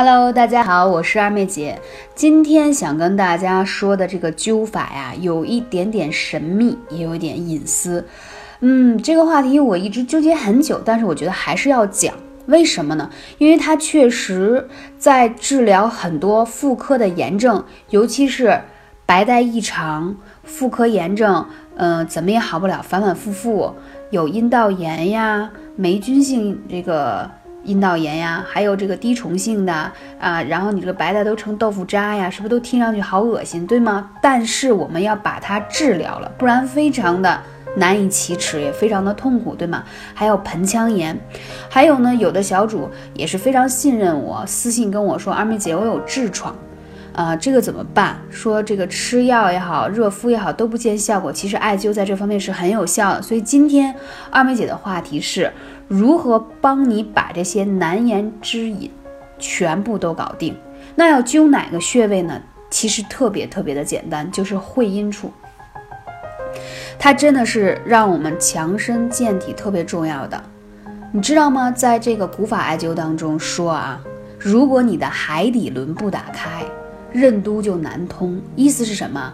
[0.00, 1.76] Hello，大家好，我是二妹姐。
[2.14, 8.06] 今天想跟大家说的这个灸法呀，有一点点神秘，也有一点隐私。
[8.60, 12.14] 嗯，这个话题我一直纠结很久，但是我觉得还是要讲。
[12.46, 13.10] 为什么呢？
[13.38, 14.68] 因为它确实
[14.98, 18.60] 在治疗很多妇科的炎症，尤其是
[19.04, 21.44] 白带异常、妇科炎症，
[21.74, 23.74] 嗯，怎么也好不了，反反复复，
[24.12, 27.28] 有阴道炎呀、霉菌性这个。
[27.68, 34.10] 阴道炎呀，还有这个滴虫性的啊，然后你这个白带都成豆腐渣呀，是不是都听上去好恶心，对吗？
[34.22, 37.38] 但是我们要把它治疗了，不然非常的
[37.76, 39.84] 难以启齿，也非常的痛苦，对吗？
[40.14, 41.14] 还有盆腔炎，
[41.68, 46.56] 还有呢，有的小主也是非常信任我，私信跟我说，二妹姐，我有痔疮，
[47.12, 48.18] 啊，这个怎么办？
[48.30, 53.20] 说这个吃药也好，热敷也好都不见效果，其实艾灸在这方面是很有效的。
[53.20, 53.94] 所以今天
[54.30, 55.52] 二妹姐的话题是。
[55.88, 58.90] 如何帮你把这些难言之隐
[59.38, 60.54] 全部都搞定？
[60.94, 62.40] 那要灸哪个穴位呢？
[62.70, 65.32] 其实特别特别的简单，就是会阴处。
[66.98, 70.42] 它真的是让我们强身健体特别重要的。
[71.10, 71.70] 你知道吗？
[71.70, 73.98] 在这个古法艾灸当中说啊，
[74.38, 76.62] 如果你的海底轮不打开，
[77.10, 78.38] 任督就难通。
[78.54, 79.32] 意思是什么？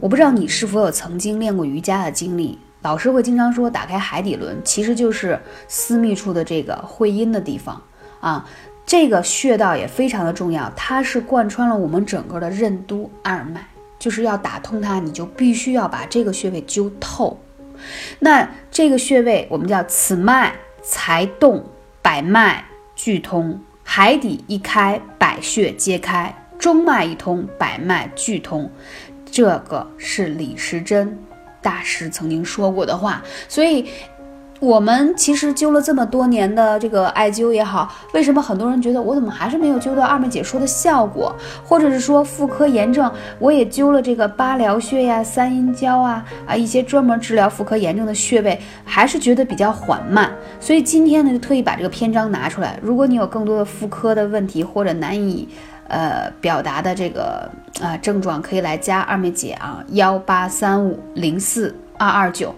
[0.00, 2.58] 我不知道你是否有曾经练过瑜伽的经历。
[2.84, 7.82] 老师会经常说，打开海底轮，其实就是私密处的这个会阴的地方
[8.20, 8.46] 啊。
[8.84, 13.62] 这个穴道也非常的重要，它是贯穿了我们整个的任督二脉，
[13.98, 17.40] 就是要打通它，你就必须要把这个穴位灸透。
[18.18, 21.64] 那这个穴位我们叫此脉才动，
[22.02, 28.70] 百脉俱通，海底一开，百穴皆开；中脉一通，百脉俱通。
[29.24, 31.18] 这个是李时珍。
[31.64, 33.86] 大师曾经说过的话，所以
[34.60, 41.34] 我们其实灸了这么多年的这个艾灸也好，为什么很多人觉得我怎么还是没有灸到二妹姐说的效果？
[41.64, 50.32] 或者是说妇科炎症，我也灸了这个八髎穴呀、三阴交啊啊一些专门治疗妇科炎症的穴位，还是觉得比较缓慢。
[50.60, 52.78] 所以今天呢，就特意把这个篇章拿出来。
[52.80, 55.48] 如果你有更多的妇科的问题或者难以
[55.88, 57.50] 呃，表达的这个
[57.80, 62.54] 啊症状可以来加二妹姐啊，幺八三五零四二二九。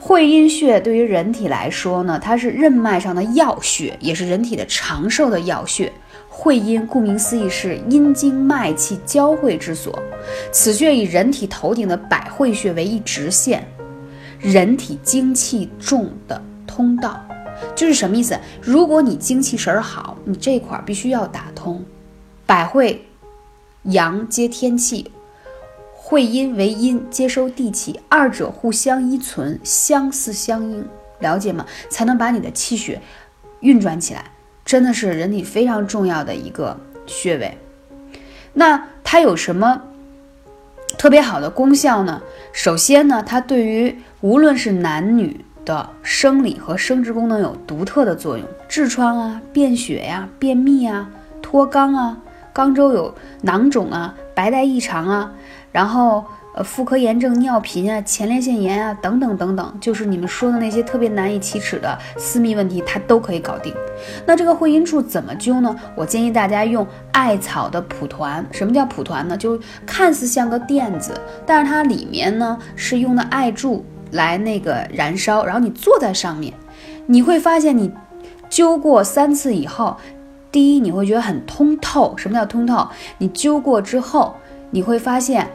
[0.00, 5.92] 会阴穴对于人体来说呢，它是任脉上的要穴，也是人体的长寿的要穴。
[6.28, 9.98] 会阴顾名思义是阴经脉气交汇之所，
[10.52, 13.66] 此穴以人体头顶的百会穴为一直线，
[14.38, 17.20] 人体精气重的通道。
[17.74, 18.38] 就是什么意思？
[18.62, 21.84] 如果你精气神儿好，你这块儿必须要打通。
[22.48, 23.04] 百会，
[23.82, 25.12] 阳接天气，
[25.92, 30.88] 会阴为阴，接收地气，二者互相依存，相似相应，
[31.18, 31.66] 了解吗？
[31.90, 33.02] 才能把你的气血
[33.60, 34.24] 运转起来，
[34.64, 37.58] 真的是人体非常重要的一个穴位。
[38.54, 39.82] 那它有什么
[40.96, 42.22] 特别好的功效呢？
[42.54, 51.10] 首先呢，它对于无论是男女的生理和生殖功能有独特的作用，痔疮啊、便血呀、便秘啊、
[51.42, 52.22] 脱肛啊。
[52.58, 55.30] 肛周有囊肿啊，白带异常啊，
[55.70, 56.24] 然后
[56.56, 63.72] 呃妇科炎症、尿频啊、前列腺炎啊等等等等，就是你们说的那些特别难以启齿的私密问题，它都可以搞定。
[64.26, 65.72] 那这个会阴处怎么灸呢？
[65.94, 68.44] 我建议大家用艾草的蒲团。
[68.50, 69.36] 什么叫蒲团呢？
[69.36, 71.14] 就看似像个垫子，
[71.46, 76.52] 但是它里面呢是用的艾柱来那个燃烧，然后你坐在上面，
[77.06, 77.88] 你会发现你
[78.50, 79.96] 灸过三次以后。
[80.50, 82.16] 第一，你会觉得很通透。
[82.16, 82.88] 什么叫通透？
[83.18, 84.34] 你灸过之后，
[84.70, 85.46] 你会发现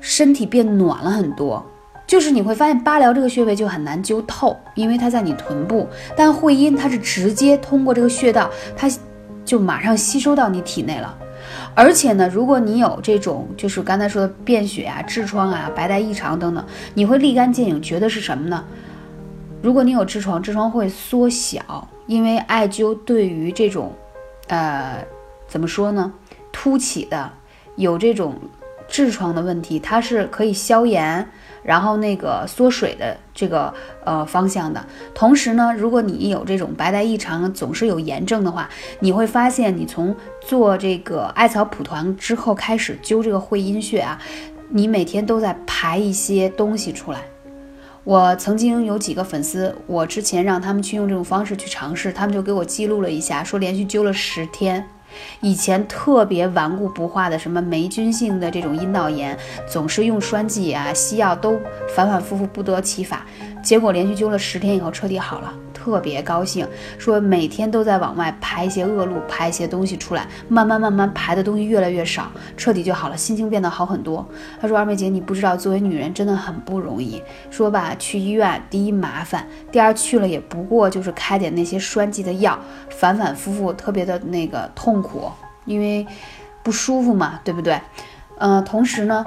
[0.00, 1.64] 身体变暖了很多。
[2.04, 5.88] 就是你会发现八髎这个穴位就很难灸透，因为它在你臀部。
[6.16, 8.90] 但会阴它是直接通过这个穴道，它
[9.44, 11.16] 就马上吸收到你体内了。
[11.74, 18.62] 而且呢，如果你有这种就是刚才说的便血啊、痔疮啊、白带异常等等，你会立竿见影，觉得是什么呢？
[19.62, 23.90] 如果你有痔疮，痔疮会缩小，因为艾灸对于这种。
[24.52, 25.02] 呃，
[25.48, 26.12] 怎么说呢？
[26.52, 27.32] 凸起的，
[27.76, 28.38] 有这种
[28.86, 31.26] 痔疮的问题，它是可以消炎，
[31.62, 33.72] 然后那个缩水的这个
[34.04, 34.84] 呃方向的。
[35.14, 38.68] 同时呢，如果你有这种白带异常，总是有炎症的话，
[39.00, 44.20] 你会发现你从做这个艾草蒲团之后开始灸这个会阴穴啊，
[44.68, 47.22] 你每天都在排一些东西出来。
[48.04, 54.84] 我曾经有几个粉丝，我之前让他们去用这种方式去尝试，他们就给我记录了一下，说连续灸了十天，
[55.40, 59.38] 以前特别顽固不化的什么霉菌性的这种阴道炎，
[59.70, 61.56] 总是用栓剂啊、西药都
[61.94, 63.24] 反反复复不得其法，
[63.62, 65.54] 结果连续灸了十天以后彻底好了。
[65.82, 66.64] 特别高兴，
[66.96, 74.24] 说每天都在往外排一些恶露，排一些东西出来，慢慢慢慢排的东西越来越少，彻底就好了，心情变得好很多。
[74.60, 77.20] 他说：“二妹姐，你不知道，作为女人真的很不容易。
[77.50, 82.56] 说吧，去医院，第一麻烦，第二去了也不过就是开点那些栓剂的药，
[82.88, 85.28] 反反复复，特别的那个痛苦，
[85.64, 86.06] 因为
[86.62, 87.80] 不舒服嘛，对不对？
[88.38, 89.24] 呃，同时呢。”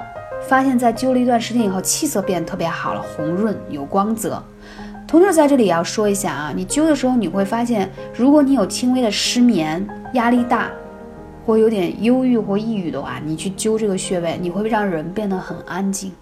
[0.48, 4.40] 发现，在灸了一段时间以后，气色变得特别好了，红润有光泽。
[5.06, 10.68] 同时，在这里也要说一下啊，你灸的时候，你会发现，如果你有轻微的失眠、压力大，
[11.46, 16.12] 或有点忧郁或抑郁的话，你去灸这个穴位，你会让人变得很安静。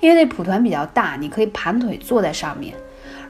[0.00, 2.74] 因为那蒲团比较大，你可以盘腿坐在上面，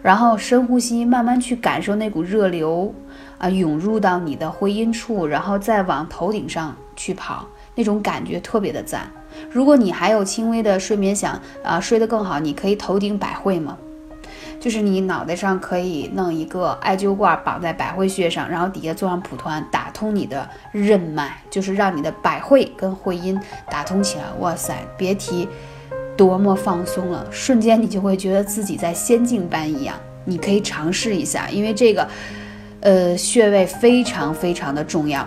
[0.02, 2.94] 然后深呼吸，慢慢去感受那股热流
[3.38, 7.46] 啊涌入到你的会阴处，然后再往头顶上去跑。
[7.74, 9.10] 那种感觉特别的赞。
[9.50, 13.76] 如果你还有轻微的睡眠，想啊睡得更好，你可以头顶百会嘛？
[14.60, 23.40] 就是你脑袋上可以弄一个艾灸罐绑在百会穴上，然后底下做上蒲团，打通你的任脉，就是让你的百会跟会阴
[23.70, 24.24] 打通起来。
[24.38, 25.48] 哇塞，别提
[26.14, 29.96] 多么放松了，瞬间你就会觉得自己在仙境般一样。
[30.26, 32.06] 你可以尝试一下，因为这个
[32.80, 35.26] 呃穴位非常非常的重要。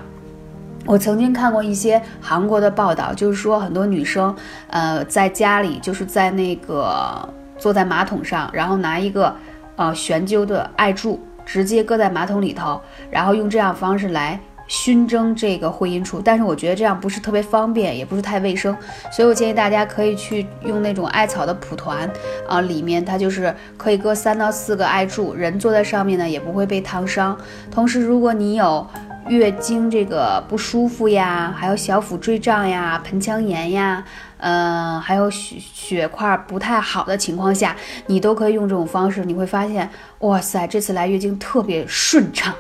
[0.86, 4.36] 我曾经看过一些韩国的报道，就是说很多女生，
[4.68, 7.28] 呃，在家里就是在那个
[7.64, 9.34] 坐在马桶上，然后拿一个
[9.78, 14.38] 呃悬灸的艾柱，直接搁在马桶里头，然后用这样方式来
[14.68, 16.20] 熏蒸这个会阴处。
[16.20, 18.76] 但是我觉得这样不是特别方便，也不是太卫生，
[19.10, 22.12] 所以我建议大家可以去用那种艾草的蒲团
[22.50, 27.38] 啊，里面它就是可以搁三到四个艾柱，人坐在上面呢也不会被烫伤。
[27.72, 28.86] 同时，如果你有
[29.28, 34.04] 月经这个不舒服呀，还有小腹坠胀呀、盆腔炎呀，
[34.38, 37.76] 呃，还有血血块不太好的情况下，
[38.08, 39.90] 你都可以用这种方式，你会发现，
[40.20, 42.54] 哇塞，这次来月经特别顺畅，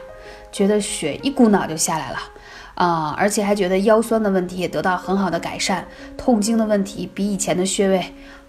[0.51, 2.17] 觉得血一股脑就下来了，
[2.75, 5.85] 啊，而且还觉得腰酸的问题也得到很好的改善，
[6.17, 8.05] 痛经的问题比以前的穴位，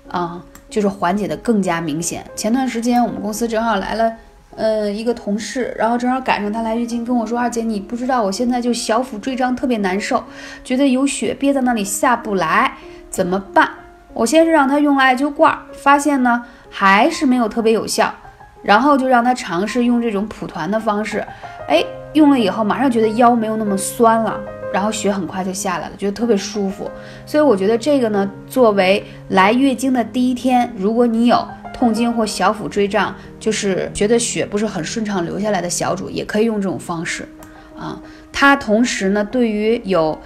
[0.09, 2.25] 啊，就是缓解的更加明显。
[2.37, 4.13] 前段时间我们公司正好来了。
[4.57, 10.23] 呃，一个同事，然后正好赶上她来月经，跟我说：“二姐，你不知道，我现在就小腹坠胀，特别难受，
[10.63, 12.75] 觉得有血憋在那里下不来，
[13.11, 13.69] 怎么办？”
[14.15, 18.15] 我先是让她用了艾灸罐，发现呢还是没有特别有效，
[18.63, 21.25] 然后就让她尝试用这种蒲团的方式，
[21.67, 24.39] 哎，用了以后马上觉得腰没有那么酸了，
[24.73, 26.89] 然后血很快就下来了，觉得特别舒服。
[27.27, 31.45] 所以我觉得这个呢，作为来月经的第一天，如果你有。
[31.75, 37.29] 痛经或小腹坠胀，就是觉得血不是很顺畅流下来的小主，也可以用这种方式
[37.77, 38.01] 啊。
[38.33, 40.17] 它同时呢，对于有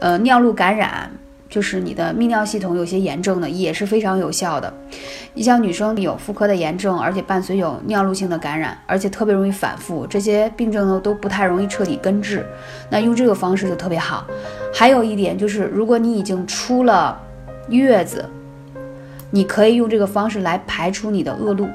[0.00, 1.10] 呃尿路感染，
[1.48, 4.72] 就是你的泌尿系统有些炎症的，也是非常有效的。
[5.32, 12.44] 你像女生有妇科的炎症，而且伴随有尿路性的感染，而且特别容易反复，这些病症呢都不太容易彻底根治。
[12.90, 14.26] 那用这个方式就特别好。
[14.74, 17.18] 还有一点就是，如果你已经出了
[17.70, 18.24] 月子。
[19.30, 21.68] 你可以用这个方式来排出你的恶露，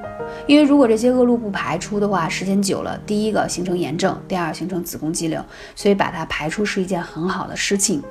[0.47, 5.43] 因为如果这些恶露不排出的话，时间久了，第一个形成炎症，第二形成子宫肌瘤，
[5.75, 8.01] 所以把它排出是一件很好的事情。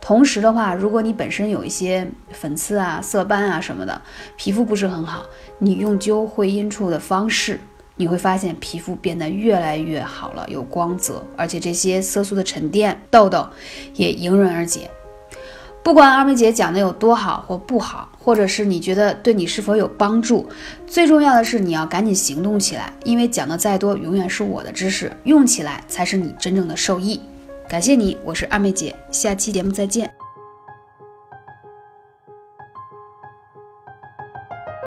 [0.00, 4.02] 同时的话，如果你本身有一些粉刺啊、色斑啊什么的，
[4.36, 5.24] 皮肤不是很好，
[5.58, 7.60] 你用灸会阴处的方式，
[7.96, 13.46] 你会发现皮肤变得越来越好了，有光泽，而且这些色素的沉淀、痘痘
[13.94, 14.90] 也迎刃而解。
[15.82, 20.48] 不管二妹姐讲的有多好或不好，或者是你觉得对你是否有帮助，
[20.86, 27.20] 最重要的是你要赶紧行动起来，因为讲的再多永远是我的知识，用起来才是你真正的受益。
[27.68, 30.19] 感谢你，我是二妹姐，下期节目再见。